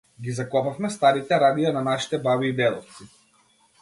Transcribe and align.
Ги 0.27 0.31
закопавме 0.37 0.89
старите 0.95 1.39
радија 1.43 1.73
на 1.77 1.83
нашите 1.91 2.21
баби 2.25 2.51
и 2.55 2.57
дедовци. 2.63 3.11